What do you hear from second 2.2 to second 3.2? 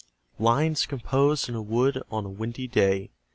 A WINDY DAY.